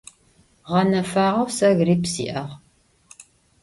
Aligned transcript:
Ğenefağeu, 0.71 1.41
se 1.57 1.67
gripp 1.79 2.05
si'ag. 2.13 2.49